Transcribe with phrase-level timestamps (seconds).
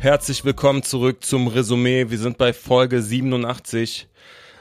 [0.00, 2.08] Herzlich willkommen zurück zum Resümee.
[2.08, 4.08] Wir sind bei Folge 87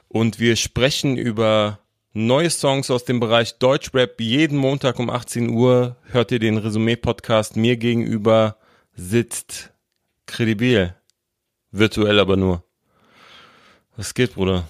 [0.09, 1.79] und wir sprechen über
[2.11, 4.19] neue Songs aus dem Bereich Deutschrap.
[4.19, 7.55] Jeden Montag um 18 Uhr hört ihr den Resümee-Podcast.
[7.55, 8.57] Mir gegenüber
[8.97, 9.71] sitzt
[10.25, 10.93] Kredibil.
[11.71, 12.65] Virtuell aber nur.
[13.95, 14.67] Was geht, Bruder?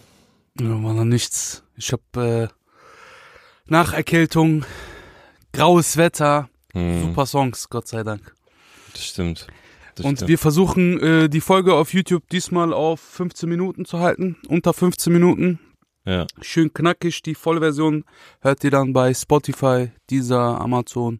[0.59, 1.63] Ja, war noch nichts.
[1.77, 2.47] Ich hab äh,
[3.65, 4.65] nach Erkältung,
[5.51, 8.35] graues Wetter, Hm, super Songs, Gott sei Dank.
[8.93, 9.47] Das stimmt.
[9.99, 10.29] Das Und stimmt.
[10.29, 15.11] wir versuchen äh, die Folge auf YouTube diesmal auf 15 Minuten zu halten, unter 15
[15.11, 15.59] Minuten.
[16.05, 16.25] ja.
[16.41, 18.05] Schön knackig, die Vollversion
[18.39, 21.19] hört ihr dann bei Spotify, dieser Amazon,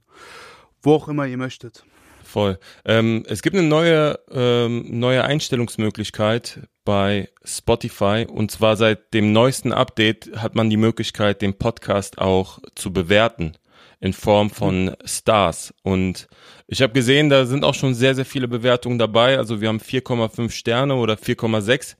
[0.82, 1.84] wo auch immer ihr möchtet.
[2.24, 2.58] Voll.
[2.86, 9.74] Ähm, es gibt eine neue, ähm, neue Einstellungsmöglichkeit bei Spotify und zwar seit dem neuesten
[9.74, 13.58] Update hat man die Möglichkeit, den Podcast auch zu bewerten
[14.00, 15.74] in Form von Stars.
[15.84, 16.28] Und
[16.68, 19.38] ich habe gesehen, da sind auch schon sehr, sehr viele Bewertungen dabei.
[19.38, 21.96] Also wir haben 4,5 Sterne oder 4,6.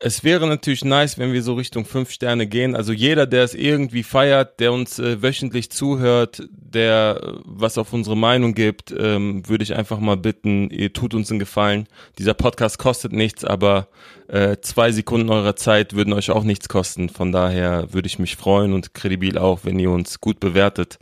[0.00, 2.76] Es wäre natürlich nice, wenn wir so Richtung fünf Sterne gehen.
[2.76, 7.92] Also jeder, der es irgendwie feiert, der uns äh, wöchentlich zuhört, der äh, was auf
[7.92, 11.88] unsere Meinung gibt, ähm, würde ich einfach mal bitten, ihr tut uns einen Gefallen.
[12.16, 13.88] Dieser Podcast kostet nichts, aber
[14.28, 17.08] äh, zwei Sekunden eurer Zeit würden euch auch nichts kosten.
[17.08, 21.00] Von daher würde ich mich freuen und kredibil auch, wenn ihr uns gut bewertet.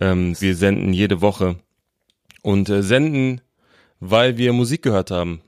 [0.00, 1.54] Ähm, wir senden jede Woche
[2.42, 3.42] und äh, senden,
[4.00, 5.40] weil wir Musik gehört haben.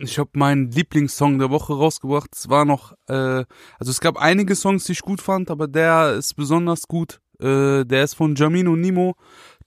[0.00, 2.30] Ich habe meinen Lieblingssong der Woche rausgebracht.
[2.32, 3.44] Es war noch, äh,
[3.78, 7.20] also es gab einige Songs, die ich gut fand, aber der ist besonders gut.
[7.40, 9.16] Äh, der ist von Jamino Nimo.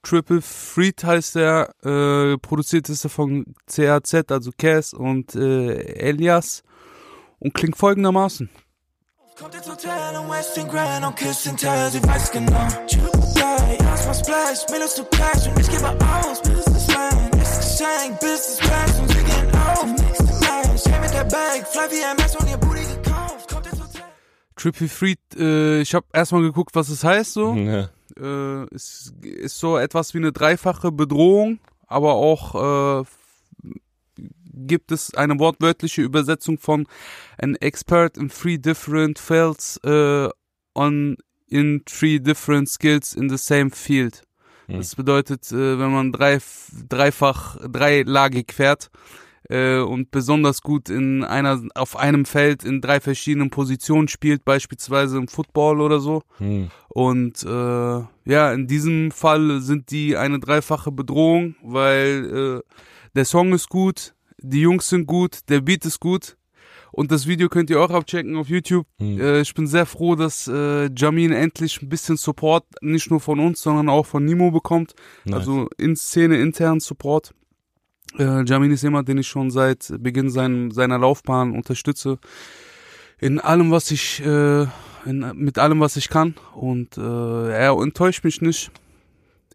[0.03, 1.73] Triple Freed heißt der.
[1.83, 6.63] Äh, produziert ist er von CAZ, also Cass und äh, Elias.
[7.39, 8.49] Und klingt folgendermaßen.
[9.37, 12.67] Kommt ins Hotel in Western Grand und küsst den Teil, sie weiß genau.
[13.35, 17.31] Geil, erstmal Splash, Mädels zu Cash und ich gebe aus, Businessman.
[17.41, 19.10] Ist Geschenk, Business Bags
[21.21, 23.49] der Bag, fly wie MS und ihr Booty gekauft.
[23.49, 24.01] Kommt ins Hotel.
[24.55, 27.53] Triple Freed, äh, ich habe erstmal geguckt, was es heißt so.
[27.53, 27.89] Ja.
[28.19, 33.03] äh, ist, ist so etwas wie eine dreifache Bedrohung, aber auch äh,
[34.53, 36.87] gibt es eine wortwörtliche Übersetzung von
[37.37, 40.29] an expert in three different fields äh,
[40.73, 41.17] on
[41.47, 44.23] in three different skills in the same field.
[44.67, 44.77] Hm.
[44.77, 46.39] Das bedeutet, äh, wenn man drei,
[46.87, 48.89] dreifach, dreilagig fährt
[49.51, 55.17] äh, und besonders gut in einer, auf einem Feld in drei verschiedenen Positionen spielt, beispielsweise
[55.17, 56.69] im Football oder so, Hm.
[56.89, 57.49] und äh,
[58.25, 62.73] ja, in diesem Fall sind die eine dreifache Bedrohung, weil äh,
[63.15, 66.37] der Song ist gut, die Jungs sind gut, der Beat ist gut.
[66.93, 68.85] Und das Video könnt ihr auch abchecken auf YouTube.
[68.99, 69.17] Hm.
[69.19, 73.39] Äh, ich bin sehr froh, dass äh, Jamin endlich ein bisschen Support, nicht nur von
[73.39, 74.93] uns, sondern auch von Nimo bekommt.
[75.23, 75.35] Nice.
[75.35, 77.33] Also in Szene intern Support.
[78.17, 82.19] Äh, Jamin ist jemand, den ich schon seit Beginn sein, seiner Laufbahn unterstütze.
[83.19, 84.63] In allem, was ich, äh,
[85.05, 86.35] in, mit allem, was ich kann.
[86.53, 88.71] Und äh, er enttäuscht mich nicht.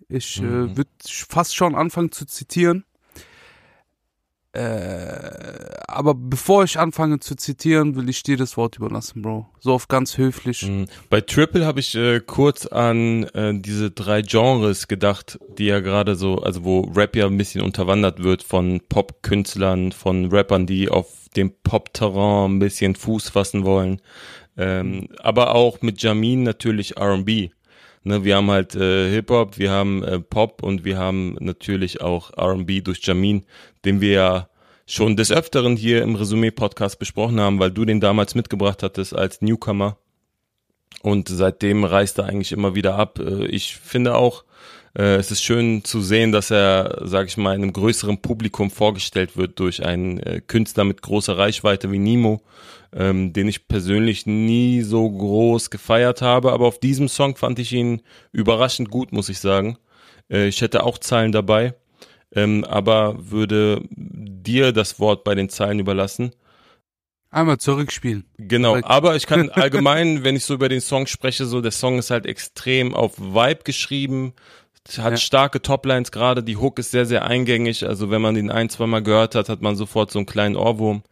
[0.08, 0.46] Ich Mhm.
[0.48, 0.90] äh, würde
[1.28, 2.84] fast schon anfangen zu zitieren.
[4.56, 9.46] Äh, aber bevor ich anfange zu zitieren, will ich dir das Wort überlassen, Bro.
[9.60, 10.62] So auf ganz höflich.
[10.62, 10.86] Mhm.
[11.10, 16.16] Bei Triple habe ich äh, kurz an äh, diese drei Genres gedacht, die ja gerade
[16.16, 21.28] so, also wo Rap ja ein bisschen unterwandert wird von Pop-Künstlern, von Rappern, die auf
[21.36, 24.00] dem Pop-Terrain ein bisschen Fuß fassen wollen.
[24.56, 27.50] Ähm, aber auch mit Jamin natürlich R&B.
[28.06, 32.30] Ne, wir haben halt äh, Hip-Hop, wir haben äh, Pop und wir haben natürlich auch
[32.38, 33.44] R&B durch Jamin,
[33.84, 34.48] den wir ja
[34.86, 39.42] schon des Öfteren hier im Resümee-Podcast besprochen haben, weil du den damals mitgebracht hattest als
[39.42, 39.96] Newcomer.
[41.02, 43.18] Und seitdem reist er eigentlich immer wieder ab.
[43.18, 44.44] Äh, Ich finde auch,
[44.96, 49.36] äh, es ist schön zu sehen, dass er, sag ich mal, einem größeren Publikum vorgestellt
[49.36, 52.40] wird durch einen äh, Künstler mit großer Reichweite wie Nemo,
[52.94, 56.52] ähm, den ich persönlich nie so groß gefeiert habe.
[56.52, 58.00] Aber auf diesem Song fand ich ihn
[58.32, 59.76] überraschend gut, muss ich sagen.
[60.30, 61.74] Äh, Ich hätte auch Zeilen dabei,
[62.34, 66.32] ähm, aber würde dir das Wort bei den Zeilen überlassen.
[67.28, 68.24] Einmal zurückspielen.
[68.38, 71.98] Genau, aber ich kann allgemein, wenn ich so über den Song spreche, so der Song
[71.98, 74.32] ist halt extrem auf Vibe geschrieben,
[74.98, 75.16] hat Ja.
[75.16, 78.86] starke Toplines gerade, die Hook ist sehr, sehr eingängig, also wenn man den ein, zwei
[78.86, 81.02] Mal gehört hat, hat man sofort so einen kleinen Ohrwurm.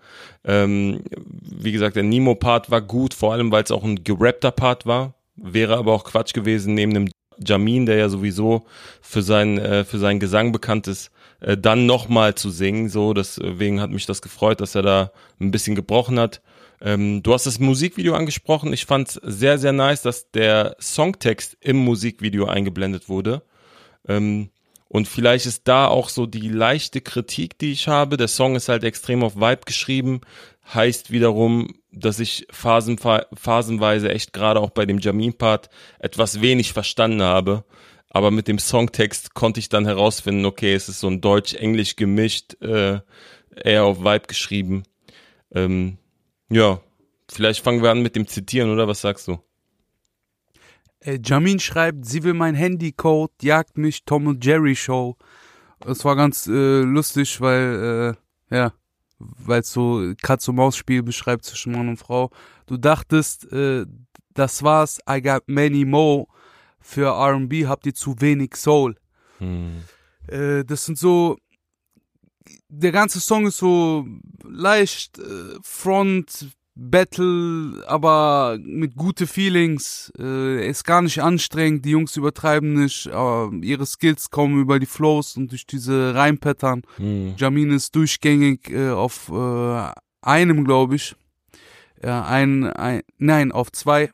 [0.45, 1.03] Ähm,
[1.41, 5.15] wie gesagt, der Nemo-Part war gut, vor allem weil es auch ein gerappter Part war,
[5.37, 7.09] wäre aber auch Quatsch gewesen, neben dem
[7.45, 8.65] Jamin, der ja sowieso
[9.01, 11.11] für seinen, äh, für seinen Gesang bekannt ist,
[11.41, 12.89] äh, dann nochmal zu singen.
[12.89, 15.11] So, deswegen hat mich das gefreut, dass er da
[15.41, 16.43] ein bisschen gebrochen hat.
[16.81, 18.73] Ähm, du hast das Musikvideo angesprochen.
[18.73, 23.43] Ich fand es sehr, sehr nice, dass der Songtext im Musikvideo eingeblendet wurde.
[24.09, 24.51] Ähm,
[24.89, 28.17] Und vielleicht ist da auch so die leichte Kritik, die ich habe.
[28.17, 30.21] Der Song ist halt extrem auf Vibe geschrieben,
[30.73, 35.69] heißt wiederum, dass ich phasen, phasenweise echt gerade auch bei dem Jamin-Part
[35.99, 37.65] etwas wenig verstanden habe.
[38.09, 42.63] Aber mit dem Songtext konnte ich dann herausfinden, okay, es ist so ein Deutsch-Englisch gemischt,
[42.63, 43.01] äh,
[43.57, 44.85] eher auf Vibe geschrieben.
[45.53, 45.99] Ähm,
[46.51, 46.81] ja,
[47.29, 49.41] vielleicht fangen wir an mit dem Zitieren, oder was sagst du?
[51.05, 55.17] Äh, Jamin schreibt, sie will mein Handycode, jagt mich Tom und Jerry Show.
[55.87, 58.17] Es war ganz äh, lustig, weil,
[58.51, 58.73] äh, ja,
[59.19, 62.31] weil es so Katz-und-Maus-Spiel beschreibt zwischen Mann und Frau.
[62.67, 63.85] Du dachtest, äh,
[64.33, 66.27] das war's, I got many more.
[66.81, 68.97] Für R&B habt ihr zu wenig Soul.
[69.39, 69.85] Hm.
[70.27, 71.37] Äh, das sind so,
[72.69, 74.07] der ganze Song ist so
[74.43, 80.13] leicht äh, Front, Battle, aber mit gute Feelings.
[80.19, 84.87] Äh, ist gar nicht anstrengend, die Jungs übertreiben nicht, aber ihre Skills kommen über die
[84.87, 86.83] Flows und durch diese Reimpattern.
[86.99, 87.35] Mhm.
[87.37, 91.15] Jamin ist durchgängig äh, auf äh, einem, glaube ich.
[92.03, 94.11] Ja, ein, ein, nein, auf zwei.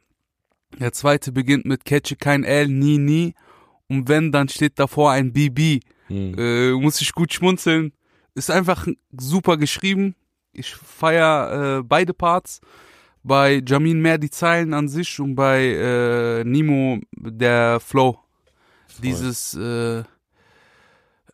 [0.79, 3.35] Der zweite beginnt mit Catche kein L, nie, nie.
[3.89, 5.83] Und wenn, dann steht davor ein BB.
[6.09, 6.35] Mhm.
[6.39, 7.93] Äh, muss ich gut schmunzeln.
[8.35, 8.87] Ist einfach
[9.19, 10.15] super geschrieben
[10.52, 12.61] ich feiere äh, beide Parts.
[13.23, 18.12] Bei Jamin mehr die Zeilen an sich und bei äh, Nemo der Flow.
[18.12, 19.00] Voll.
[19.02, 20.05] Dieses äh,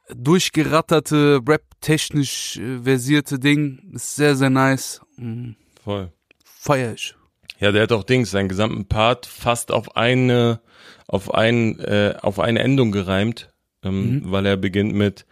[0.08, 5.00] durchgeratterte, rap-technisch äh, versierte Ding ist sehr, sehr nice.
[5.16, 5.56] Mhm.
[5.82, 6.12] Voll.
[6.44, 7.14] Feier ich.
[7.58, 10.60] Ja, der hat auch Dings, seinen gesamten Part fast auf eine,
[11.06, 13.50] auf ein, äh, auf eine Endung gereimt,
[13.82, 14.30] ähm, mhm.
[14.30, 15.24] weil er beginnt mit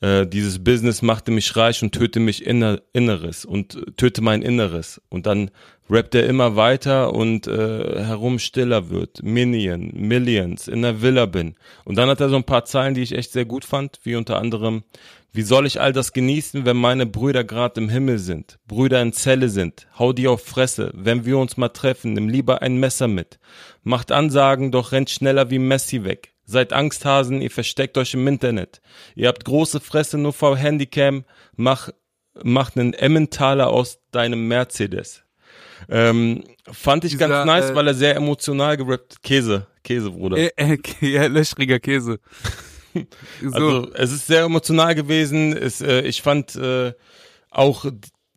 [0.00, 4.42] äh, dieses Business machte mich reich und töte mich inner, Inneres und äh, töte mein
[4.42, 5.00] Inneres.
[5.08, 5.50] Und dann
[5.90, 9.22] rappt er immer weiter und äh, herum stiller wird.
[9.22, 11.54] Minion, Millions, in der Villa bin.
[11.84, 14.14] Und dann hat er so ein paar Zeilen, die ich echt sehr gut fand, wie
[14.14, 14.84] unter anderem,
[15.32, 19.12] wie soll ich all das genießen, wenn meine Brüder grad im Himmel sind, Brüder in
[19.12, 23.06] Zelle sind, hau die auf Fresse, wenn wir uns mal treffen, nimm lieber ein Messer
[23.06, 23.38] mit,
[23.84, 28.80] macht Ansagen, doch rennt schneller wie Messi weg, Seid Angsthasen, ihr versteckt euch im Internet.
[29.14, 31.24] Ihr habt große Fresse nur vor Handycam.
[31.54, 31.90] Mach,
[32.42, 35.22] mach einen Emmentaler aus deinem Mercedes.
[35.88, 39.22] Ähm, fand ich Dieser, ganz nice, äh, weil er sehr emotional gerappt.
[39.22, 40.38] Käse, Käse, Bruder.
[40.38, 42.18] Äh, äh, ja, löchriger Käse.
[43.40, 43.52] so.
[43.52, 45.56] Also es ist sehr emotional gewesen.
[45.56, 46.94] Es, äh, ich fand äh,
[47.50, 47.86] auch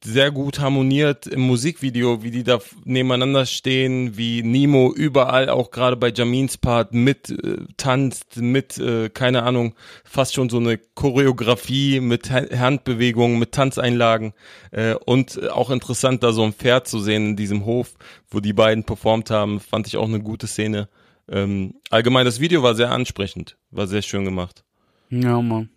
[0.04, 5.96] sehr gut harmoniert im Musikvideo, wie die da nebeneinander stehen, wie Nemo überall, auch gerade
[5.96, 12.00] bei Jamins Part, mit äh, tanzt, mit, äh, keine Ahnung, fast schon so eine Choreografie
[12.00, 14.34] mit ha Handbewegungen, mit Tanzeinlagen
[14.72, 17.94] äh, und auch interessant, da so ein Pferd zu sehen in diesem Hof,
[18.30, 20.90] wo die beiden performt haben, fand ich auch eine gute Szene.
[21.30, 24.64] Ähm, allgemein, das Video war sehr ansprechend, war sehr schön gemacht.
[25.10, 25.70] Ja, Mann.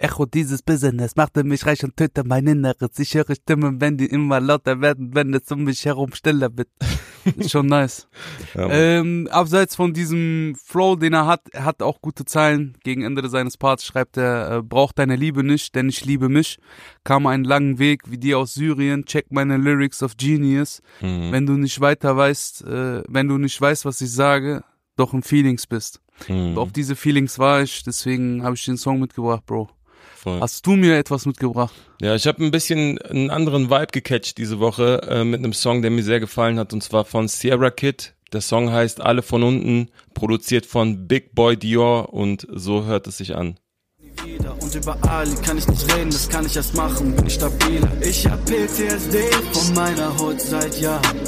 [0.00, 2.98] Echo dieses Business machte mich reich und töte mein Inneres.
[2.98, 6.68] Ich höre Stimmen, wenn die immer lauter werden, wenn es um mich herum stiller wird.
[7.36, 8.08] Ist schon nice.
[8.54, 12.78] Ja, ähm, abseits von diesem Flow, den er hat, er hat auch gute Zeilen.
[12.82, 16.58] Gegen Ende seines Parts schreibt er, äh, braucht deine Liebe nicht, denn ich liebe mich.
[17.04, 19.04] Kam einen langen Weg wie die aus Syrien.
[19.04, 20.80] Check meine Lyrics of Genius.
[21.02, 21.30] Mhm.
[21.30, 24.64] Wenn du nicht weiter weißt, äh, wenn du nicht weißt, was ich sage,
[24.96, 26.00] doch im Feelings bist.
[26.26, 26.56] Mhm.
[26.56, 29.68] Auf diese Feelings war ich, deswegen habe ich den Song mitgebracht, Bro.
[30.22, 30.38] Voll.
[30.38, 31.72] Hast du mir etwas mitgebracht?
[32.02, 35.80] Ja, ich habe ein bisschen einen anderen Vibe gecatcht diese Woche äh, mit einem Song,
[35.80, 38.14] der mir sehr gefallen hat, und zwar von Sierra Kid.
[38.34, 43.16] Der Song heißt Alle von unten, produziert von Big Boy Dior und so hört es
[43.16, 43.58] sich an.
[44.60, 47.90] Und über Ali kann ich nicht reden, das kann ich erst machen, bin ich stabiler.
[48.02, 49.22] Ich hab PTSD
[49.52, 51.18] von meiner Hut seit Jahren.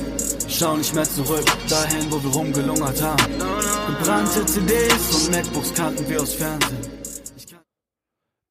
[0.48, 3.32] Schau nicht mehr zurück, dahin, wo wir rumgelungert haben.
[3.98, 7.01] Gebrannte CDs und MacBooks kannten wir aus Fernsehen.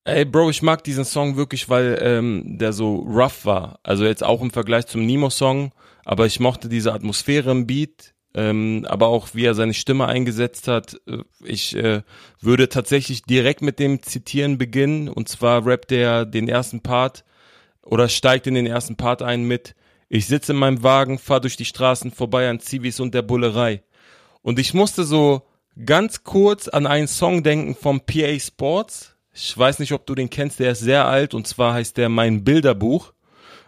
[0.03, 3.79] Ey, Bro, ich mag diesen Song wirklich, weil ähm, der so rough war.
[3.83, 5.73] Also jetzt auch im Vergleich zum Nemo-Song,
[6.05, 10.67] aber ich mochte diese Atmosphäre im Beat, ähm, aber auch wie er seine Stimme eingesetzt
[10.67, 10.99] hat.
[11.07, 12.01] Äh, ich äh,
[12.39, 17.23] würde tatsächlich direkt mit dem Zitieren beginnen und zwar rappt er den ersten Part
[17.83, 19.75] oder steigt in den ersten Part ein mit
[20.09, 23.83] Ich sitze in meinem Wagen, fahr durch die Straßen vorbei an Zivis und der Bullerei.
[24.41, 25.43] Und ich musste so
[25.85, 30.29] ganz kurz an einen Song denken vom PA Sports ich weiß nicht, ob du den
[30.29, 33.13] kennst, der ist sehr alt und zwar heißt der Mein Bilderbuch.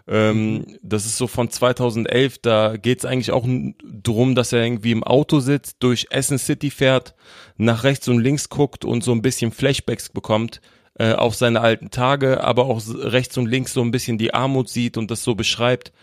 [0.06, 0.78] Ähm.
[0.82, 3.48] Das ist so von 2011, da geht es eigentlich auch
[3.84, 7.16] drum, dass er irgendwie im Auto sitzt, durch Essen City fährt,
[7.56, 10.60] nach rechts und links guckt und so ein bisschen Flashbacks bekommt
[11.00, 14.70] äh, auf seine alten Tage, aber auch rechts und links so ein bisschen die Armut
[14.70, 15.94] sieht und das so beschreibt.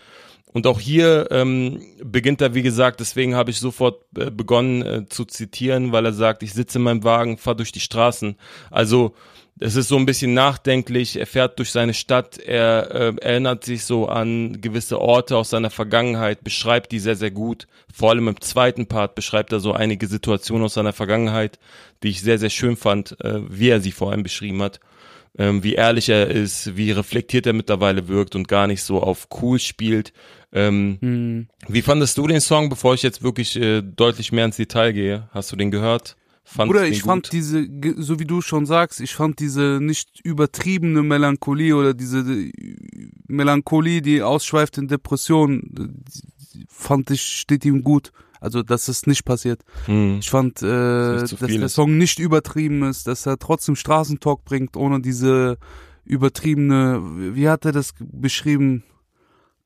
[0.52, 5.06] und auch hier ähm, beginnt er, wie gesagt, deswegen habe ich sofort äh, begonnen äh,
[5.08, 8.36] zu zitieren, weil er sagt, ich sitze in meinem Wagen, fahr durch die Straßen.
[8.70, 9.14] Also
[9.60, 13.84] es ist so ein bisschen nachdenklich, er fährt durch seine Stadt, er äh, erinnert sich
[13.84, 17.66] so an gewisse Orte aus seiner Vergangenheit, beschreibt die sehr, sehr gut.
[17.92, 21.58] Vor allem im zweiten Part beschreibt er so einige Situationen aus seiner Vergangenheit,
[22.02, 24.80] die ich sehr, sehr schön fand, äh, wie er sie vor allem beschrieben hat.
[25.38, 29.28] Ähm, wie ehrlich er ist, wie reflektiert er mittlerweile wirkt und gar nicht so auf
[29.42, 30.12] cool spielt.
[30.52, 31.48] Ähm, Hm.
[31.68, 35.28] Wie fandest du den Song, bevor ich jetzt wirklich äh, deutlich mehr ins Detail gehe?
[35.32, 36.16] Hast du den gehört?
[36.56, 37.32] Du den ich fand gut?
[37.32, 42.52] diese, so wie du schon sagst, ich fand diese nicht übertriebene Melancholie oder diese äh,
[43.28, 48.10] Melancholie, die ausschweift in Depression, äh, fand ich, steht ihm gut.
[48.40, 49.62] Also, dass es nicht passiert.
[49.84, 50.18] Hm.
[50.20, 51.68] Ich fand, äh, zu dass der.
[51.68, 55.58] Song nicht übertrieben ist, dass er trotzdem Straßentalk bringt, ohne diese
[56.04, 58.82] übertriebene, wie hat er das beschrieben?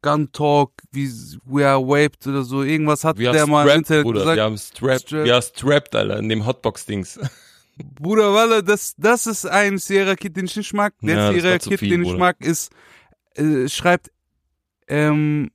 [0.05, 1.09] Gun Talk, wie
[1.47, 4.21] we are raped oder so, irgendwas hat Wir der mal im strapped, Internet Bruder.
[4.21, 4.37] gesagt.
[4.37, 7.19] Wir haben strapped, Strap- wir haben strapped, Alter, in dem Hotbox-Dings.
[7.97, 10.93] Bruder Walle, das, das ist ein Sierra Kid, den ich nicht mag.
[11.01, 12.19] Der Ja, Sierra Kid, viel, den ich Bruder.
[12.19, 12.71] mag, ist,
[13.37, 14.11] äh, schreibt,
[14.89, 15.51] ähm,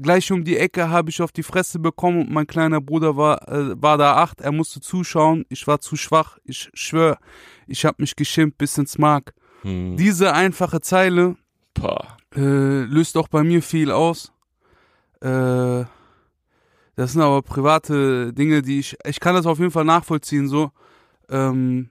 [0.00, 3.46] gleich um die Ecke habe ich auf die Fresse bekommen und mein kleiner Bruder war,
[3.48, 7.18] äh, war da acht, er musste zuschauen, ich war zu schwach, ich schwör,
[7.66, 9.34] ich hab mich geschimpft bis ins Mark.
[9.62, 9.96] Hm.
[9.96, 11.36] Diese einfache Zeile,
[11.74, 12.16] Pah.
[12.36, 14.32] Äh, löst auch bei mir viel aus.
[15.20, 15.84] Äh,
[16.94, 20.70] das sind aber private Dinge, die ich, ich kann das auf jeden Fall nachvollziehen, so.
[21.28, 21.90] Ähm,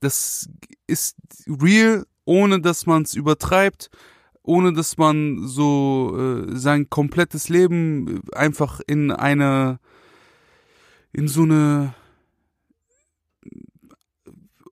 [0.00, 0.48] das
[0.86, 1.16] ist
[1.46, 3.90] real, ohne dass man es übertreibt,
[4.42, 9.78] ohne dass man so äh, sein komplettes Leben einfach in eine,
[11.12, 11.94] in so eine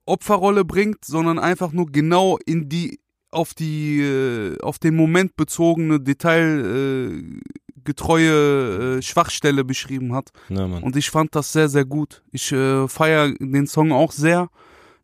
[0.05, 3.01] Opferrolle bringt, sondern einfach nur genau in die
[3.33, 10.83] auf die äh, auf den Moment bezogene detailgetreue äh, äh, Schwachstelle beschrieben hat Mann.
[10.83, 12.23] und ich fand das sehr sehr gut.
[12.31, 14.49] Ich äh, feiere den Song auch sehr.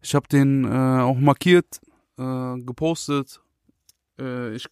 [0.00, 1.80] Ich habe den äh, auch markiert,
[2.18, 3.40] äh, gepostet.
[4.20, 4.66] Äh, ich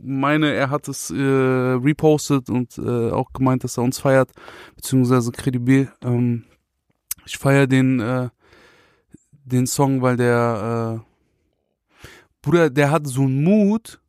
[0.00, 4.30] meine, er hat es äh, repostet und äh, auch gemeint, dass er uns feiert,
[4.76, 5.92] beziehungsweise Credibil.
[6.02, 6.44] Ähm,
[7.26, 8.28] ich feiere den äh,
[9.44, 11.13] den Song, weil der äh,
[12.44, 14.00] Bruder, der hat so einen Mut,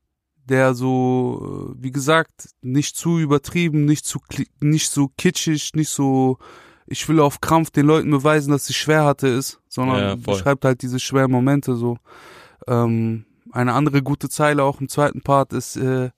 [0.44, 4.20] der so, äh, wie gesagt, nicht zu übertrieben, nicht zu
[4.60, 6.38] nicht so kitschig, nicht so,
[6.86, 10.66] ich will auf Krampf den Leuten beweisen, dass ich schwer hatte ist, sondern Ja, beschreibt
[10.66, 11.98] halt diese schweren Momente so.
[12.68, 16.10] Ähm, eine andere gute Zeile auch im zweiten Part ist äh,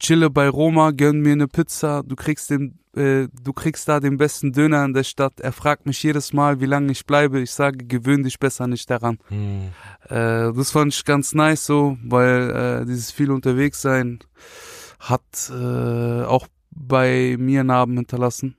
[0.00, 4.16] Chille bei Roma, gönn mir eine Pizza, du kriegst den, äh, du kriegst da den
[4.16, 5.40] besten Döner in der Stadt.
[5.40, 7.40] Er fragt mich jedes Mal, wie lange ich bleibe.
[7.40, 9.18] Ich sage, gewöhn dich besser nicht daran.
[9.28, 9.70] Hm.
[10.08, 12.50] Äh, das fand ich ganz nice so, weil
[12.82, 14.20] äh, dieses viel unterwegs sein
[15.00, 18.56] hat äh, auch bei mir Narben hinterlassen.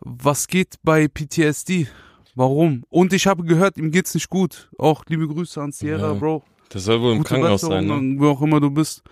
[0.00, 1.88] Was geht bei PTSD?
[2.34, 2.84] Warum?
[2.90, 4.68] Und ich habe gehört, ihm geht's nicht gut.
[4.78, 6.14] Auch liebe Grüße an Sierra, Ja.
[6.14, 6.42] Bro.
[6.70, 8.20] Das soll wohl im Gute Krankenhaus Besserung, sein, ne?
[8.20, 9.02] wo auch immer du bist.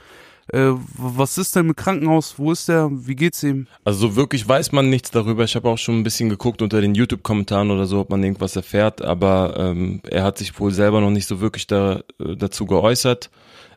[0.49, 2.39] Äh, was ist denn mit Krankenhaus?
[2.39, 2.91] Wo ist der?
[2.91, 3.67] Wie geht's ihm?
[3.85, 5.45] Also so wirklich weiß man nichts darüber.
[5.45, 8.57] Ich habe auch schon ein bisschen geguckt unter den YouTube-Kommentaren oder so, ob man irgendwas
[8.57, 12.67] erfährt, aber ähm, er hat sich wohl selber noch nicht so wirklich da, äh, dazu
[12.67, 13.31] geäußert.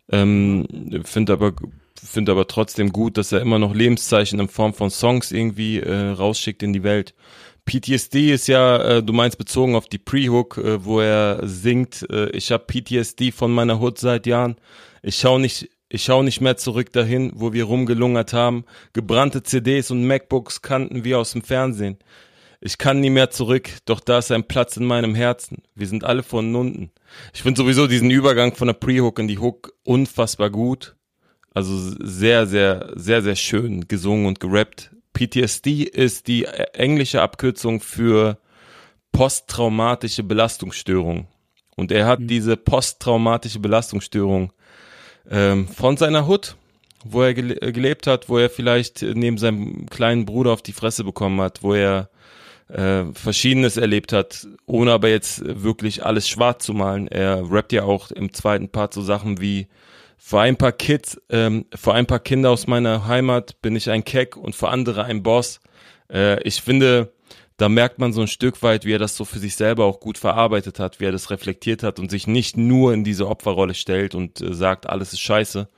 [0.10, 0.68] Ähm,
[1.04, 1.54] Finde aber
[1.96, 6.10] finde aber trotzdem gut, dass er immer noch Lebenszeichen in Form von Songs irgendwie äh,
[6.10, 7.14] rausschickt in die Welt.
[7.66, 12.30] PTSD ist ja, äh, du meinst bezogen auf die Pre-Hook, äh, wo er singt, äh,
[12.30, 14.58] ich habe PTSD von meiner Hut seit Jahren.
[15.02, 18.66] Ich schau nicht, ich schau nicht mehr zurück dahin, wo wir rumgelungert haben.
[18.94, 21.98] Gebrannte CDs und MacBooks kannten wir aus dem Fernsehen.
[22.60, 25.62] Ich kann nie mehr zurück, doch da ist ein Platz in meinem Herzen.
[25.76, 26.92] Wir sind alle von unten.
[27.34, 30.96] Ich finde sowieso diesen Übergang von der Pre-Hook in die Hook unfassbar gut.
[31.54, 34.92] Also sehr, sehr, sehr, sehr schön gesungen und gerappt.
[35.14, 38.40] PTSD ist die englische Abkürzung für
[39.12, 41.28] posttraumatische Belastungsstörung.
[41.78, 44.52] Und er hat diese posttraumatische Belastungsstörung
[45.30, 46.56] ähm, von seiner Hut,
[47.04, 50.74] wo er gele äh, gelebt hat, wo er vielleicht neben seinem kleinen Bruder auf die
[50.74, 52.10] Fresse bekommen hat, wo er
[52.68, 57.08] äh, Verschiedenes erlebt hat, ohne aber jetzt wirklich alles schwarz zu malen.
[57.08, 59.68] Er rappt ja auch im zweiten Part so Sachen wie
[60.18, 64.04] für ein paar Kids, ähm, für ein paar Kinder aus meiner Heimat bin ich ein
[64.04, 65.60] Keck und für andere ein Boss.
[66.12, 67.12] Äh, ich finde,
[67.58, 70.00] da merkt man so ein Stück weit, wie er das so für sich selber auch
[70.00, 73.74] gut verarbeitet hat, wie er das reflektiert hat und sich nicht nur in diese Opferrolle
[73.74, 75.70] stellt und äh, sagt, alles ist scheiße.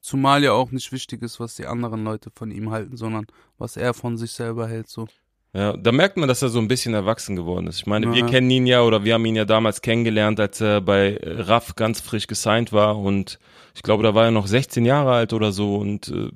[0.00, 3.26] Zumal ja auch nicht wichtig ist, was die anderen Leute von ihm halten, sondern
[3.58, 5.06] was er von sich selber hält, so.
[5.54, 7.76] Ja, da merkt man, dass er so ein bisschen erwachsen geworden ist.
[7.76, 8.26] Ich meine, wir Ja.
[8.26, 12.00] kennen ihn ja oder wir haben ihn ja damals kennengelernt, als er bei RAF ganz
[12.00, 13.38] frisch gesigned war und
[13.76, 16.30] ich glaube, da war er noch 16 Jahre alt oder so und äh,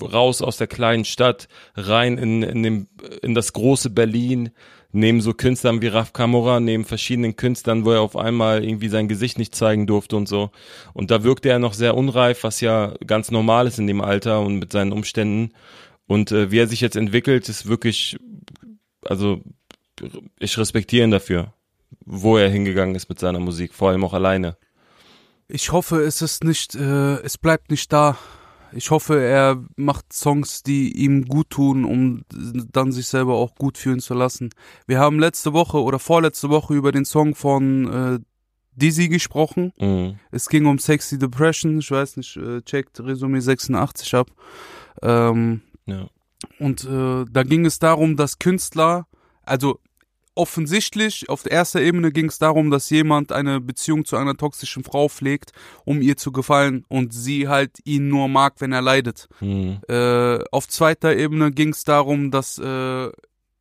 [0.00, 2.88] raus aus der kleinen Stadt, rein in, in, dem,
[3.22, 4.50] in das große Berlin,
[4.92, 9.08] neben so Künstlern wie Raf Kamora, neben verschiedenen Künstlern, wo er auf einmal irgendwie sein
[9.08, 10.50] Gesicht nicht zeigen durfte und so.
[10.92, 14.40] Und da wirkte er noch sehr unreif, was ja ganz normal ist in dem Alter
[14.40, 15.52] und mit seinen Umständen.
[16.06, 18.16] Und äh, wie er sich jetzt entwickelt, ist wirklich,
[19.04, 19.40] also
[20.38, 21.52] ich respektiere ihn dafür,
[22.04, 24.56] wo er hingegangen ist mit seiner Musik, vor allem auch alleine.
[25.48, 28.16] Ich hoffe, es ist nicht, äh, es bleibt nicht da.
[28.76, 32.22] Ich hoffe, er macht Songs, die ihm gut tun, um
[32.72, 34.50] dann sich selber auch gut fühlen zu lassen.
[34.86, 38.18] Wir haben letzte Woche oder vorletzte Woche über den Song von äh,
[38.76, 39.72] Dizzy gesprochen.
[39.78, 40.18] Mhm.
[40.32, 41.78] Es ging um Sexy Depression.
[41.78, 44.30] Ich weiß nicht, äh, checkt Resümee 86 ab.
[45.02, 46.08] Ähm, Ja.
[46.58, 49.06] und äh, da ging es darum, dass Künstler,
[49.44, 49.78] also
[50.34, 54.84] offensichtlich auf der ersten Ebene ging es darum, dass jemand eine Beziehung zu einer toxischen
[54.84, 55.52] Frau pflegt,
[55.84, 59.28] um ihr zu gefallen und sie halt ihn nur mag, wenn er leidet.
[59.40, 59.80] Mhm.
[59.88, 63.10] Äh, auf zweiter Ebene ging es darum, dass äh,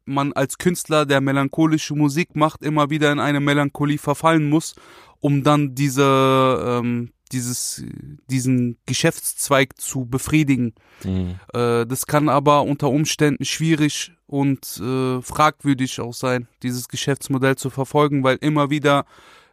[0.05, 4.75] man als Künstler, der melancholische Musik macht, immer wieder in eine Melancholie verfallen muss,
[5.19, 7.83] um dann diese, ähm, dieses,
[8.29, 10.73] diesen Geschäftszweig zu befriedigen.
[11.03, 11.39] Mhm.
[11.53, 17.69] Äh, das kann aber unter Umständen schwierig und äh, fragwürdig auch sein, dieses Geschäftsmodell zu
[17.69, 19.05] verfolgen, weil immer wieder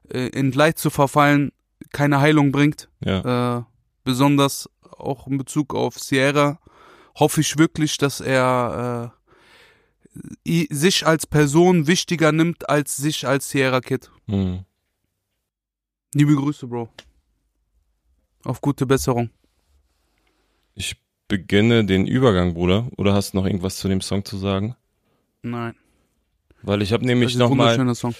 [0.08, 1.52] äh, in Leid zu verfallen
[1.92, 2.88] keine Heilung bringt.
[3.04, 3.58] Ja.
[3.58, 3.62] Äh,
[4.04, 6.58] besonders auch in Bezug auf Sierra
[7.16, 9.14] hoffe ich wirklich, dass er
[10.46, 14.10] äh, sich als Person wichtiger nimmt als sich als Sierra Kid.
[14.26, 14.64] Mhm.
[16.14, 16.88] Liebe Grüße, Bro.
[18.44, 19.30] Auf gute Besserung.
[20.74, 20.96] Ich
[21.28, 22.88] beginne den Übergang, Bruder.
[22.96, 24.76] Oder hast du noch irgendwas zu dem Song zu sagen?
[25.42, 25.74] Nein.
[26.62, 28.14] Weil ich habe Das nämlich ist ein noch mal wunderschöner Song.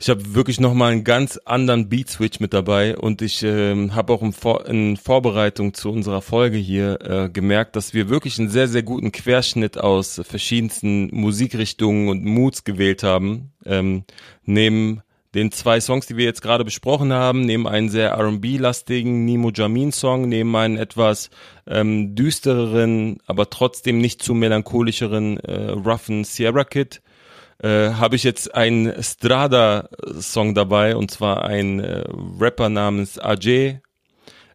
[0.00, 4.22] Ich habe wirklich nochmal einen ganz anderen Beat-Switch mit dabei und ich ähm, habe auch
[4.22, 8.68] in, Vor in Vorbereitung zu unserer Folge hier äh, gemerkt, dass wir wirklich einen sehr,
[8.68, 13.52] sehr guten Querschnitt aus verschiedensten Musikrichtungen und Moods gewählt haben.
[13.64, 14.04] Ähm,
[14.42, 15.00] neben
[15.34, 20.28] den zwei Songs, die wir jetzt gerade besprochen haben, neben einen sehr R&B-lastigen Nemo Jamin-Song,
[20.28, 21.30] neben einen etwas
[21.66, 27.02] ähm, düstereren, aber trotzdem nicht zu melancholischeren, äh, roughen Sierra Kid,
[27.62, 32.04] äh, habe ich jetzt einen Strada-Song dabei und zwar ein äh,
[32.40, 33.80] Rapper namens Ajay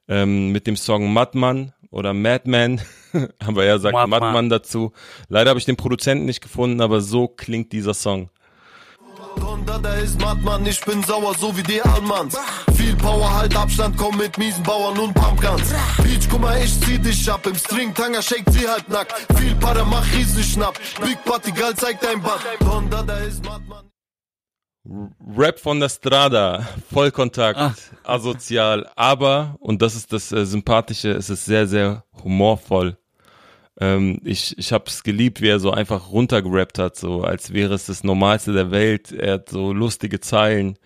[0.07, 2.81] ähm, mit dem Song Madman oder Madman,
[3.39, 4.19] aber er sagt Madman.
[4.21, 4.93] Madman dazu.
[5.27, 8.29] Leider habe ich den Produzenten nicht gefunden, aber so klingt dieser Song.
[9.41, 12.37] Honda, der ist Madman, ich bin sauer, so wie die Almans.
[12.75, 15.69] Viel Power, halt Abstand, komm mit miesen Bauern und Pumpguns.
[16.03, 17.45] Beach, guck mal, ich zieh dich ab.
[17.45, 19.13] Im String, Tanger, shake sie halb nackt.
[19.37, 20.79] Viel Para, mach riesen Schnapp.
[21.03, 22.41] Big Party, geil, zeig dein Band.
[22.65, 23.85] Honda, der ist Madman.
[25.37, 27.73] Rap von der Strada, Vollkontakt, Ah.
[28.03, 32.97] asozial, aber, und das ist das äh, Sympathische, es ist sehr, sehr humorvoll.
[33.79, 37.73] Ähm, ich ich habe es geliebt, wie er so einfach runtergerappt hat, so als wäre
[37.73, 39.11] es das Normalste der Welt.
[39.11, 40.77] Er hat so lustige Zeilen.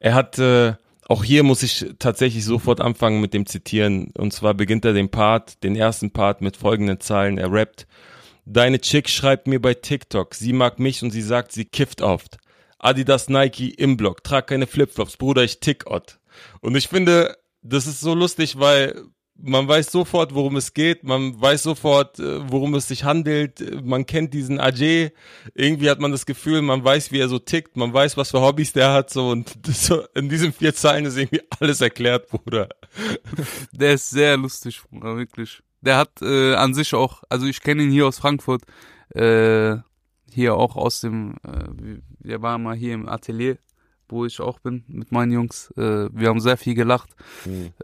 [0.00, 0.74] Er hat, äh,
[1.08, 4.12] auch hier muss ich tatsächlich sofort anfangen mit dem Zitieren.
[4.16, 7.38] Und zwar beginnt er den Part, den ersten Part mit folgenden Zeilen.
[7.38, 7.86] Er rappt,
[8.44, 12.38] Deine Chick schreibt mir bei TikTok, sie mag mich und sie sagt, sie kifft oft.
[12.78, 16.18] Adidas Nike im Block, trag keine Flipflops, Bruder, ich tick Ott.
[16.60, 19.00] Und ich finde, das ist so lustig, weil
[19.42, 24.06] man weiß sofort, worum es geht, man weiß sofort, äh, worum es sich handelt, man
[24.06, 25.12] kennt diesen Ajay,
[25.54, 28.40] irgendwie hat man das Gefühl, man weiß, wie er so tickt, man weiß, was für
[28.40, 32.68] Hobbys der hat, so und so, in diesen vier Zeilen ist irgendwie alles erklärt, Bruder.
[33.72, 35.62] Der ist sehr lustig, Bruder, wirklich.
[35.80, 38.62] Der hat äh, an sich auch, also ich kenne ihn hier aus Frankfurt,
[39.14, 39.76] äh,
[40.30, 43.58] hier auch aus dem, äh, wir waren mal hier im Atelier,
[44.08, 45.72] wo ich auch bin mit meinen Jungs.
[45.76, 47.10] Äh, wir haben sehr viel gelacht.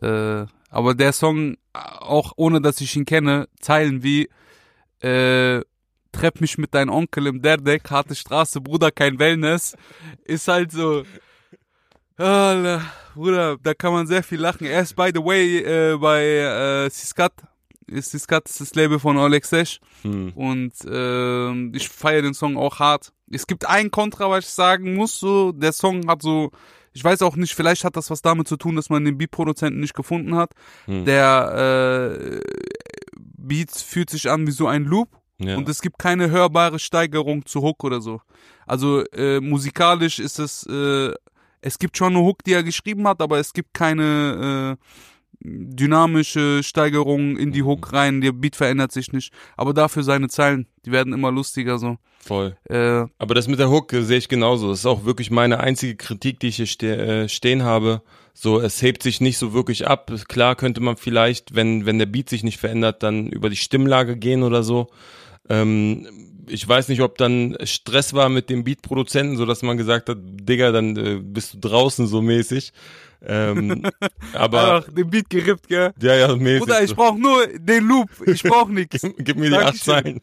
[0.00, 4.28] Äh, aber der Song, auch ohne dass ich ihn kenne, Zeilen wie
[5.00, 5.62] äh,
[6.12, 9.76] Treff mich mit deinem Onkel im Derdeck, harte Straße, Bruder, kein Wellness,
[10.24, 11.04] ist halt so.
[12.16, 12.82] Alter,
[13.14, 14.66] Bruder, da kann man sehr viel lachen.
[14.66, 17.32] Er ist, by the way, äh, bei äh, Siskat.
[17.86, 19.80] Siskat ist das Label von Oleg Sesh.
[20.02, 20.32] Hm.
[20.34, 23.12] Und ähm, ich feiere den Song auch hart.
[23.30, 26.50] Es gibt ein Kontra, was ich sagen muss, so, der Song hat so,
[26.92, 29.80] ich weiß auch nicht, vielleicht hat das was damit zu tun, dass man den Beat-Produzenten
[29.80, 30.50] nicht gefunden hat.
[30.86, 31.04] Hm.
[31.04, 32.40] Der äh,
[33.16, 35.56] Beat fühlt sich an wie so ein Loop Ja.
[35.56, 38.20] und es gibt keine hörbare Steigerung zu Hook oder so.
[38.66, 41.12] Also äh, musikalisch ist es, äh,
[41.60, 44.84] es gibt schon eine Hook, die er geschrieben hat, aber es gibt keine, äh,
[45.40, 49.32] dynamische Steigerungen in die Hook rein, der Beat verändert sich nicht.
[49.56, 51.96] Aber dafür seine Zeilen, die werden immer lustiger so.
[52.20, 52.56] Voll.
[52.68, 54.70] Äh, Aber das mit der Hook sehe ich genauso.
[54.70, 58.02] Das ist auch wirklich meine einzige Kritik, die ich hier ste äh, stehen habe.
[58.34, 60.12] So, es hebt sich nicht so wirklich ab.
[60.28, 64.16] Klar könnte man vielleicht, wenn, wenn der Beat sich nicht verändert, dann über die Stimmlage
[64.16, 64.88] gehen oder so.
[65.48, 66.06] Ähm,
[66.48, 70.18] ich weiß nicht, ob dann Stress war mit dem Beatproduzenten, so dass man gesagt hat,
[70.20, 72.72] Digga, dann äh, bist du draußen so mäßig.
[73.26, 73.82] Ähm,
[74.32, 75.92] aber Ach, den Beat gerippt, gell?
[76.00, 76.60] ja, ja, mäßig.
[76.60, 76.96] Bruder, ich so.
[76.96, 78.10] brauch nur den Loop.
[78.26, 79.02] Ich brauch nichts.
[79.02, 79.76] Gib, gib mir die acht.
[79.76, 80.20] Zeilen.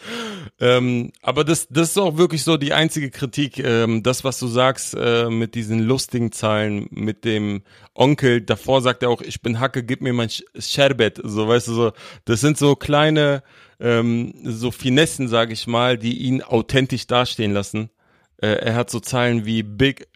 [0.60, 3.58] ähm, aber das, das ist auch wirklich so die einzige Kritik.
[3.58, 7.62] Ähm, das, was du sagst, äh, mit diesen lustigen Zahlen, mit dem
[7.94, 11.20] Onkel, davor sagt er auch, ich bin Hacke, gib mir mein Sherbet.
[11.22, 11.92] So, weißt du, so,
[12.24, 13.42] das sind so kleine,
[13.78, 17.90] ähm, so Finessen, sag ich mal, die ihn authentisch dastehen lassen.
[18.38, 20.08] Äh, er hat so Zahlen wie Big,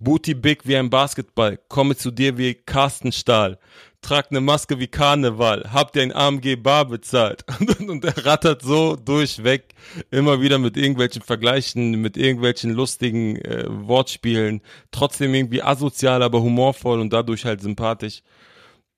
[0.00, 3.58] Booty big wie ein Basketball, komme zu dir wie Carsten Stahl,
[4.00, 7.44] trag ne Maske wie Karneval, hab dir ein AMG Bar bezahlt.
[7.58, 9.74] Und, und er rattert so durchweg,
[10.10, 14.60] immer wieder mit irgendwelchen Vergleichen, mit irgendwelchen lustigen äh, Wortspielen,
[14.92, 18.22] trotzdem irgendwie asozial, aber humorvoll und dadurch halt sympathisch.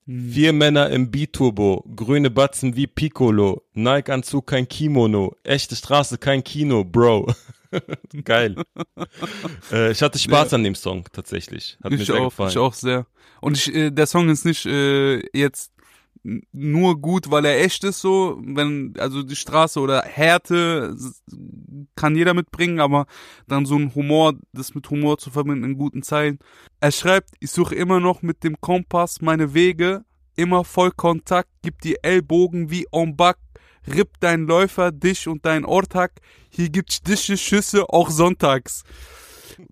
[0.06, 6.84] Vier Männer im B-Turbo, grüne Batzen wie Piccolo, Nike-Anzug kein Kimono, echte Straße kein Kino,
[6.84, 7.32] Bro.
[8.24, 8.56] Geil.
[9.72, 11.78] äh, ich hatte Spaß an dem Song tatsächlich.
[11.82, 12.50] Hat mir ich sehr auch, gefallen.
[12.50, 13.06] ich auch sehr.
[13.40, 15.72] Und ich, äh, der Song ist nicht äh, jetzt
[16.22, 20.94] nur gut, weil er echt ist so, wenn, also die Straße oder Härte
[21.96, 23.06] kann jeder mitbringen, aber
[23.46, 26.38] dann so ein Humor, das mit Humor zu verbinden in guten Zeilen.
[26.80, 30.04] Er schreibt, ich suche immer noch mit dem Kompass meine Wege,
[30.36, 33.38] immer voll Kontakt, gib die Ellbogen wie en bac,
[33.94, 36.12] ripp dein Läufer, dich und dein Ortag,
[36.48, 38.84] hier gibt's dicke Schüsse auch sonntags.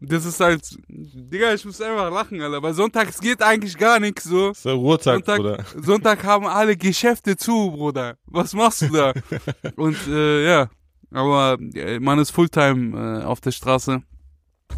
[0.01, 2.63] Das ist halt, Digga, ich muss einfach lachen, Alter.
[2.63, 4.49] Weil sonntags geht eigentlich gar nichts so.
[4.49, 5.65] Das ist der Ruhetag, Sonntag, oder?
[5.77, 8.17] Sonntag haben alle Geschäfte zu, Bruder.
[8.27, 9.15] Was machst du da?
[9.77, 10.69] Und äh, ja,
[11.11, 14.03] aber äh, man ist Fulltime äh, auf der Straße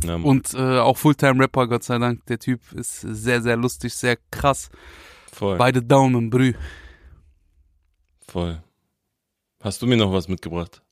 [0.05, 2.25] Ja, und äh, auch Fulltime-Rapper, Gott sei Dank.
[2.27, 4.71] Der Typ ist sehr, sehr lustig, sehr krass.
[5.33, 6.55] voll, Beide Daumen, Brü.
[8.29, 8.63] voll.
[9.61, 10.83] Hast du mir noch was mitgebracht?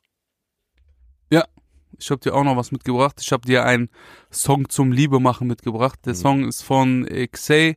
[2.01, 3.17] Ich habe dir auch noch was mitgebracht.
[3.21, 3.89] Ich habe dir einen
[4.31, 5.99] Song zum Liebe machen mitgebracht.
[6.05, 6.19] Der Mhm.
[6.19, 7.77] Song ist von Xay.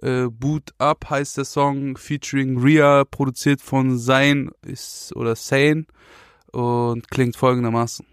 [0.00, 5.86] Äh, Boot Up heißt der Song, featuring Ria, produziert von Sein ist oder Sane
[6.52, 8.06] und klingt folgendermaßen.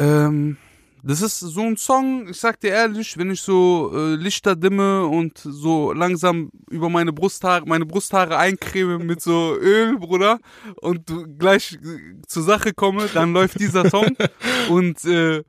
[0.00, 0.56] Ähm,
[1.02, 5.06] das ist so ein Song, ich sag dir ehrlich, wenn ich so äh, Lichter dimme
[5.06, 10.38] und so langsam über meine Brusthaare, meine Brusthaare eincreme mit so Öl, Bruder,
[10.82, 14.14] und gleich äh, zur Sache komme, dann läuft dieser Song.
[14.68, 15.42] und äh,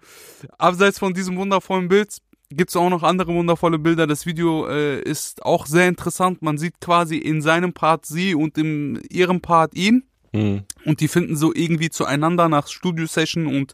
[0.58, 2.18] abseits von diesem wundervollen Bild
[2.50, 4.08] gibt's auch noch andere wundervolle Bilder.
[4.08, 6.42] Das Video äh, ist auch sehr interessant.
[6.42, 10.04] Man sieht quasi in seinem Part sie und in ihrem Part ihn.
[10.34, 13.74] Hm, Und die finden so irgendwie zueinander nach Studio-Session und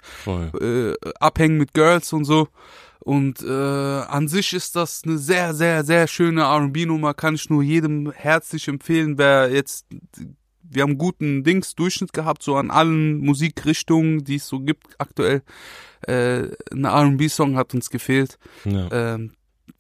[0.60, 2.48] äh, abhängen mit Girls und so.
[3.00, 7.14] Und äh, an sich ist das eine sehr, sehr, sehr schöne R&B-Nummer.
[7.14, 9.86] Kann ich nur jedem herzlich empfehlen, wer jetzt,
[10.64, 15.42] wir haben guten Dings Durchschnitt gehabt, so an allen Musikrichtungen, die es so gibt aktuell.
[16.02, 18.38] Äh, ein R&B-Song hat uns gefehlt.
[18.66, 18.90] Ja.
[18.92, 19.32] Ähm,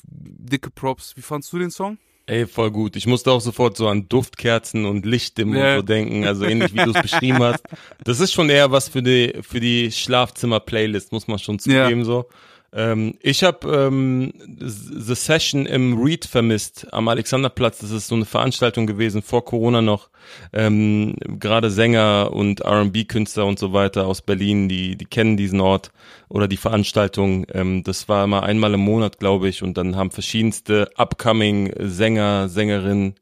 [0.05, 1.17] dicke Props.
[1.17, 1.97] Wie fandst du den Song?
[2.29, 2.97] Ey, voll gut.
[2.97, 5.71] Ich musste auch sofort so an Duftkerzen und Lichtdimmen Ja.
[5.71, 7.63] und so denken, also ähnlich wie du es beschrieben hast.
[8.03, 11.85] Das ist schon eher was für die für die Schlafzimmer-Playlist, muss man schon Ja.
[11.85, 12.25] zugeben so.
[12.73, 17.79] Ähm, ich habe ähm, The Session im Reed vermisst am Alexanderplatz.
[17.79, 20.09] Das ist so eine Veranstaltung gewesen vor Corona noch.
[20.51, 25.91] Ähm, Gerade Sänger und R&B-Künstler und so weiter aus Berlin, die die kennen diesen Ort
[26.29, 27.45] oder die Veranstaltung.
[27.53, 32.49] Ähm, das war immer einmal im Monat, glaube ich, und dann haben verschiedenste upcoming Sänger,
[32.49, 33.15] Sängerinnen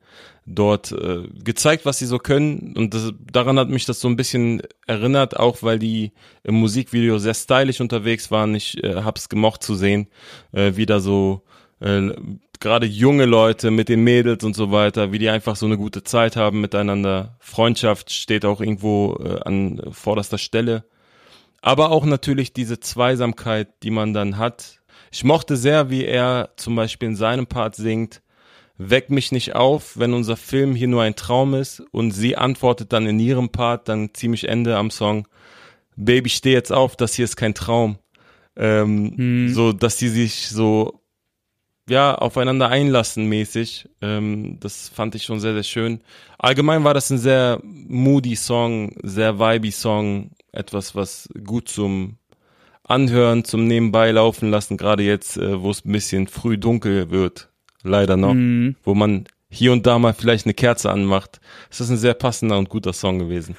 [0.45, 2.75] dort äh, gezeigt, was sie so können.
[2.77, 6.11] Und das, daran hat mich das so ein bisschen erinnert, auch weil die
[6.43, 8.53] im Musikvideo sehr stylisch unterwegs waren.
[8.53, 10.07] Ich äh, hab's gemocht zu sehen,
[10.51, 11.43] äh, wie da so
[11.79, 12.11] äh,
[12.59, 16.03] gerade junge Leute mit den Mädels und so weiter, wie die einfach so eine gute
[16.03, 17.37] Zeit haben miteinander.
[17.39, 20.85] Freundschaft steht auch irgendwo äh, an vorderster Stelle.
[21.61, 24.79] Aber auch natürlich diese Zweisamkeit, die man dann hat.
[25.11, 28.21] Ich mochte sehr, wie er zum Beispiel in seinem Part singt,
[28.77, 32.91] Weck mich nicht auf, wenn unser Film hier nur ein Traum ist und sie antwortet
[32.91, 35.27] dann in ihrem Part, dann ziemlich Ende am Song,
[35.95, 37.97] Baby, steh jetzt auf, das hier ist kein Traum.
[38.57, 39.53] Ähm, Hm.
[39.53, 41.01] So, dass die sich so
[41.87, 43.89] ja, aufeinander einlassen mäßig.
[44.01, 46.01] Ähm, das fand ich schon sehr, sehr schön.
[46.37, 52.17] Allgemein war das ein sehr moody Song, sehr vibey Song, etwas, was gut zum
[52.83, 57.49] Anhören, zum Nebenbei laufen lassen, gerade jetzt, äh, wo es ein bisschen früh dunkel wird,
[57.85, 58.75] leider noch, Mhm.
[58.83, 61.39] wo man hier und da mal vielleicht eine Kerze anmacht.
[61.69, 63.55] Es ist ein sehr passender und guter Song gewesen.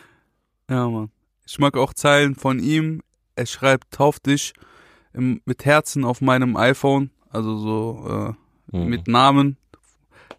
[0.68, 1.10] Ja, Mann.
[1.46, 3.00] Ich mag auch Zeilen von ihm.
[3.36, 4.52] Er schreibt, tauf dich
[5.14, 8.34] im, mit Herzen auf meinem iPhone, also so
[8.72, 8.86] äh, Mhm.
[8.88, 9.56] mit Namen.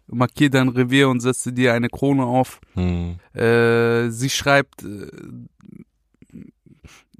[0.06, 2.60] Markier dein Revier und setze dir eine Krone auf.
[2.74, 3.16] Hm.
[3.34, 5.06] Äh, sie schreibt, äh,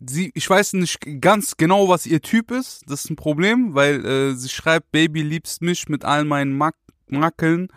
[0.06, 2.82] sie, ich weiß nicht ganz genau, was ihr Typ ist.
[2.86, 6.74] Das ist ein Problem, weil äh, sie schreibt, Baby, liebst mich mit all meinen Mak
[7.08, 7.68] Makeln,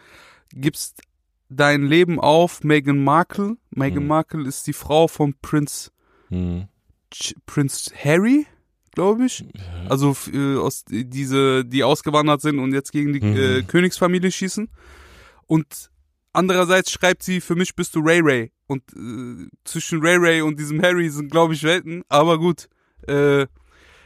[0.53, 1.01] gibst
[1.49, 3.57] dein Leben auf, Meghan Markle.
[3.71, 4.07] Meghan Mhm.
[4.09, 5.91] Markle ist die Frau von Prince
[6.29, 6.67] Hm.
[7.13, 8.45] Ch- Prince Harry,
[8.93, 9.43] glaube ich.
[9.89, 13.35] Also f- äh, aus diese, die ausgewandert sind und jetzt gegen die Mhm.
[13.37, 14.69] äh, Königsfamilie schießen.
[15.47, 15.89] Und
[16.33, 18.51] andererseits schreibt sie, für mich bist du Ray Ray.
[18.71, 22.05] Und äh, zwischen Ray Ray und diesem Harry sind, glaube ich, Welten.
[22.07, 22.69] Aber gut,
[23.05, 23.45] äh,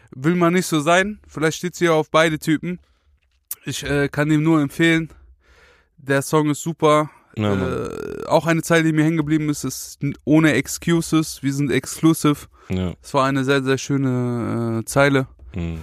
[0.10, 1.19] will man nicht so sein.
[1.28, 2.80] Vielleicht steht sie ja auf beide Typen.
[3.63, 5.10] Ich äh, kann ihm nur empfehlen.
[5.97, 7.12] Der Song ist super.
[7.38, 11.43] Ja, äh, auch eine Zeile, die mir hängen geblieben ist, ist ohne Excuses.
[11.43, 12.47] Wir sind exclusive.
[12.69, 12.93] Ja.
[13.04, 15.28] Es war eine sehr, sehr schöne äh, Zeile.
[15.54, 15.78] Hm.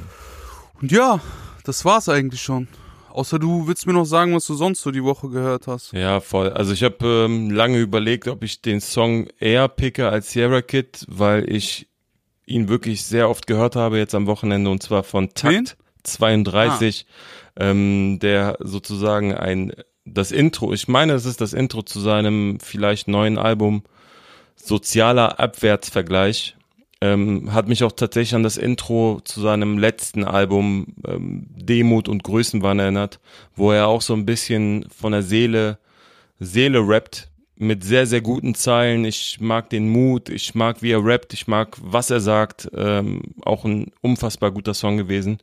[0.81, 1.21] Und ja,
[1.62, 2.66] das war's eigentlich schon.
[3.12, 5.92] Außer du willst mir noch sagen, was du sonst so die Woche gehört hast.
[5.92, 6.51] Ja, voll.
[6.51, 11.05] Also ich habe ähm, lange überlegt, ob ich den Song eher picke als Sierra Kid,
[11.09, 11.88] weil ich
[12.46, 15.64] ihn wirklich sehr oft gehört habe jetzt am Wochenende und zwar von Wen?
[15.64, 17.07] Takt 32,
[17.57, 19.72] ähm, der sozusagen ein
[20.05, 23.85] das Intro, ich meine, es ist das Intro zu seinem vielleicht neuen Album
[24.57, 26.57] Sozialer Abwärtsvergleich.
[27.03, 32.23] Ähm, hat mich auch tatsächlich an das Intro zu seinem letzten Album ähm, Demut und
[32.23, 33.19] Größenwahn erinnert,
[33.57, 35.79] wo er auch so ein bisschen von der Seele,
[36.38, 39.05] Seele rappt, mit sehr, sehr guten Zeilen.
[39.05, 42.71] Ich mag den Mut, ich mag, wie er rappt, ich mag, was er sagt.
[42.73, 45.38] Ähm, auch ein unfassbar guter Song gewesen.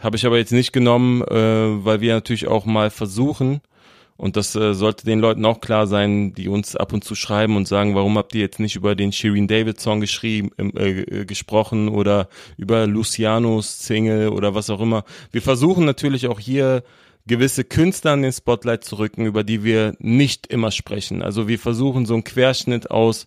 [0.00, 3.62] Habe ich aber jetzt nicht genommen, äh, weil wir natürlich auch mal versuchen,
[4.20, 7.56] und das äh, sollte den Leuten auch klar sein, die uns ab und zu schreiben
[7.56, 11.00] und sagen, warum habt ihr jetzt nicht über den Shirin David Song geschrieben, ähm, äh,
[11.00, 12.28] äh, gesprochen oder
[12.58, 15.04] über Lucianos Single oder was auch immer.
[15.32, 16.82] Wir versuchen natürlich auch hier
[17.26, 21.22] gewisse Künstler in den Spotlight zu rücken, über die wir nicht immer sprechen.
[21.22, 23.26] Also wir versuchen so einen Querschnitt aus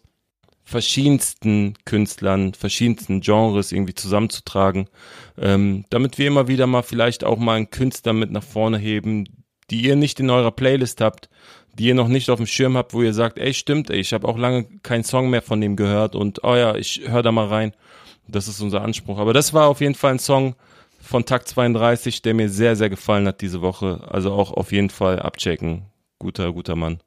[0.64, 4.90] verschiedensten Künstlern, verschiedensten Genres irgendwie zusammenzutragen,
[5.40, 9.43] ähm, damit wir immer wieder mal vielleicht auch mal einen Künstler mit nach vorne heben,
[9.74, 11.30] die ihr nicht in eurer Playlist habt,
[11.74, 14.14] die ihr noch nicht auf dem Schirm habt, wo ihr sagt, ey, stimmt, ey, ich
[14.14, 17.32] habe auch lange keinen Song mehr von dem gehört und oh ja, ich höre da
[17.32, 17.74] mal rein.
[18.28, 19.18] Das ist unser Anspruch.
[19.18, 20.56] Aber das war auf jeden Fall ein Song
[21.02, 24.02] von Takt 32, der mir sehr, sehr gefallen hat diese Woche.
[24.08, 25.88] Also auch auf jeden Fall abchecken.
[26.20, 27.02] Guter, guter Mann.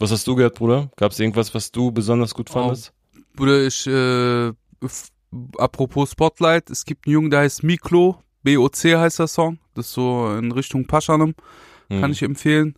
[0.00, 0.90] Was hast du gehört, Bruder?
[0.96, 2.92] Gab es irgendwas, was du besonders gut fandest?
[3.36, 4.52] Bruder, ich, äh,
[5.56, 9.92] apropos Spotlight, es gibt einen Jungen, der heißt Miklo, B-O-C heißt der Song, das ist
[9.94, 11.34] so in Richtung Paschanem,
[11.88, 12.12] kann Hm.
[12.12, 12.74] ich empfehlen.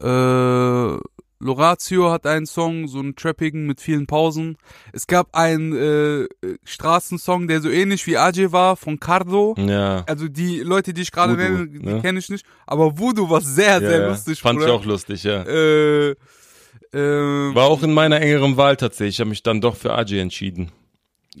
[0.00, 0.96] Äh,
[1.44, 4.56] Loratio hat einen Song, so einen trappigen mit vielen Pausen.
[4.92, 6.28] Es gab einen äh,
[6.64, 9.56] Straßensong, der so ähnlich wie Ajay war, von Cardo.
[9.58, 10.04] Ja.
[10.06, 12.00] Also die Leute, die ich gerade nenne, die ne?
[12.00, 12.46] kenne ich nicht.
[12.64, 14.40] Aber Voodoo war sehr, ja, sehr lustig.
[14.40, 14.78] Fand ich Bruder.
[14.78, 15.42] auch lustig, ja.
[15.42, 19.16] Äh, äh, War auch in meiner engeren Wahl tatsächlich.
[19.16, 20.70] Ich habe mich dann doch für Ajay entschieden.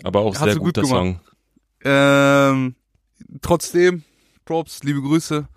[0.02, 0.96] Aber auch sehr gut guter gemacht.
[0.98, 1.20] Song.
[1.84, 2.74] Ähm,
[3.40, 4.02] trotzdem,
[4.44, 5.48] Props, liebe Grüße.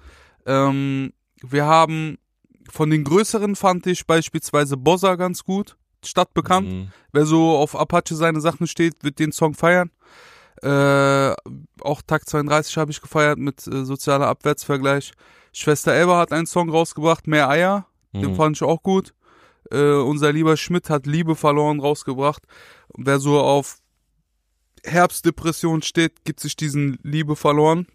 [0.45, 2.17] Ähm, wir haben
[2.69, 6.67] von den größeren fand ich beispielsweise Bossa ganz gut, stadtbekannt.
[6.67, 6.91] Mhm.
[7.11, 9.91] Wer so auf Apache seine Sachen steht, wird den Song feiern.
[10.61, 11.33] Äh,
[11.81, 15.13] auch Tag 32 habe ich gefeiert mit äh, sozialer Abwärtsvergleich.
[15.53, 17.87] Schwester Elba hat einen Song rausgebracht, Mehr Eier.
[18.13, 18.35] Den Mhm.
[18.35, 19.13] fand ich auch gut.
[19.71, 22.43] Äh, unser lieber Schmidt hat Liebe verloren rausgebracht.
[22.97, 23.77] Wer so auf
[24.83, 27.87] Herbstdepression steht, gibt sich diesen Liebe verloren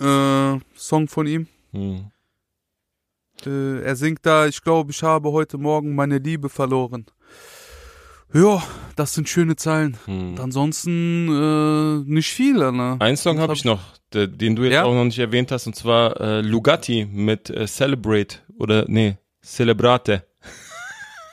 [0.00, 1.46] äh, Song von ihm.
[1.72, 2.10] Mhm.
[3.46, 7.06] Äh, er singt da, ich glaube, ich habe heute Morgen meine Liebe verloren.
[8.32, 8.62] Ja,
[8.94, 9.96] das sind schöne Zeilen.
[10.06, 12.96] Und ansonsten äh, nicht viel, ne?
[13.00, 13.80] Einen Song habe hab ich noch,
[14.12, 14.84] den du jetzt Ja?
[14.84, 20.22] auch noch nicht erwähnt hast, und zwar äh, Lugatti mit äh, Celebrate oder nee, Celebrate.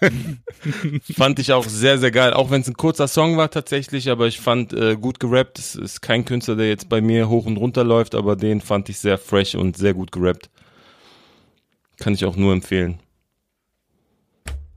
[1.16, 2.34] fand ich auch sehr, sehr geil.
[2.34, 5.60] Auch wenn es ein kurzer Song war tatsächlich, aber ich fand äh, gut gerappt.
[5.60, 8.90] Es ist kein Künstler, der jetzt bei mir hoch und runter läuft, aber den fand
[8.90, 10.50] ich sehr fresh und sehr gut gerappt.
[11.98, 13.00] Kann ich auch nur empfehlen.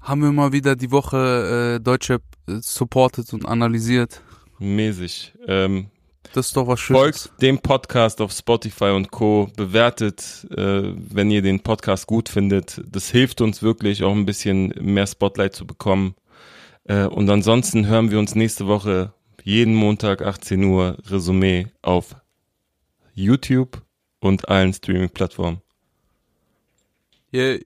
[0.01, 4.23] Haben wir mal wieder die Woche äh, Deutsche äh, supported und analysiert.
[4.59, 5.35] Mäßig.
[5.47, 5.91] Ähm,
[6.33, 7.01] Das ist doch was Schönes.
[7.01, 9.51] Folgt dem Podcast auf Spotify und Co.
[9.57, 12.81] Bewertet, äh, wenn ihr den Podcast gut findet.
[12.87, 16.15] Das hilft uns wirklich, auch ein bisschen mehr Spotlight zu bekommen.
[16.85, 22.15] Äh, und ansonsten hören wir uns nächste Woche jeden Montag 18 Uhr Resümee auf
[23.15, 23.83] YouTube
[24.21, 25.63] und allen Streaming-Plattformen.
[27.33, 27.59] Yeah.